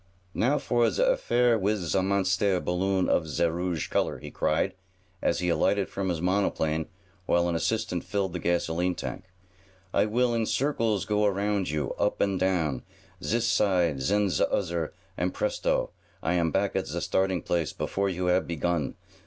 [0.33, 4.73] "Now for ze affaire wis ze monstaire balloon of ze rouge color!" he cried,
[5.21, 6.87] as he alighted from his monoplane
[7.27, 9.25] while an assistant filled the gasolene tank.
[9.93, 12.81] "I will in circles go around you, up and down,
[13.23, 15.91] zis side zen ze ozzer, and presto!
[16.23, 18.95] I am back at ze starting place, before you have begun.